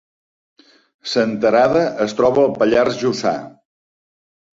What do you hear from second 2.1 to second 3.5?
troba al Pallars Jussà